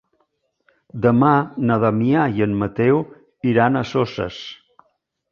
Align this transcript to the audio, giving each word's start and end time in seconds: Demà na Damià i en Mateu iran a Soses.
Demà 1.01 1.33
na 1.71 1.75
Damià 1.83 2.23
i 2.39 2.43
en 2.45 2.55
Mateu 2.61 2.97
iran 3.53 3.77
a 3.77 3.85
Soses. 3.91 4.41